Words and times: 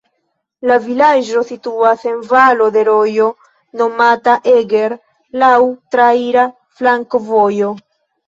La 0.69 0.75
vilaĝo 0.85 1.41
situas 1.49 2.05
en 2.11 2.15
valo 2.29 2.69
de 2.77 2.83
rojo 2.87 3.27
nomata 3.81 4.35
Eger, 4.53 4.97
laŭ 5.43 5.53
traira 5.97 6.47
flankovojo. 6.81 7.71